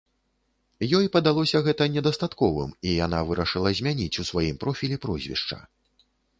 Ёй 0.99 1.05
падалося 1.15 1.61
гэта 1.67 1.83
недастатковым, 1.97 2.73
і 2.87 2.97
яна 3.05 3.19
вырашыла 3.29 3.77
змяніць 3.83 4.11
у 4.25 4.29
сваім 4.33 4.61
профілі 4.67 4.95
прозвішча. 5.07 5.63